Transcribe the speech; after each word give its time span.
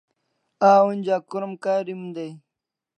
A 0.69 0.69
onja 0.89 1.17
krom 1.29 1.53
karim 1.63 2.01
day 2.15 2.31